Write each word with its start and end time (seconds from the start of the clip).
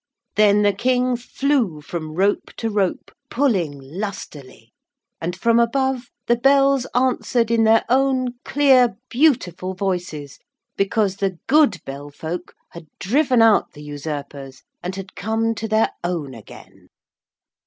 Then 0.35 0.63
the 0.63 0.73
King 0.73 1.15
flew 1.15 1.79
from 1.79 2.15
rope 2.15 2.51
to 2.57 2.71
rope 2.71 3.11
pulling 3.29 3.79
lustily, 3.79 4.73
and 5.21 5.35
from 5.35 5.59
above, 5.59 6.07
the 6.25 6.37
bells 6.37 6.87
answered 6.95 7.51
in 7.51 7.65
their 7.65 7.85
own 7.87 8.29
clear 8.43 8.95
beautiful 9.11 9.75
voices 9.75 10.39
because 10.75 11.17
the 11.17 11.37
good 11.45 11.81
Bell 11.85 12.09
folk 12.09 12.55
had 12.71 12.87
driven 12.99 13.43
out 13.43 13.73
the 13.73 13.83
usurpers 13.83 14.63
and 14.81 14.95
had 14.95 15.13
come 15.15 15.53
to 15.53 15.67
their 15.67 15.91
own 16.03 16.33
again. 16.33 16.87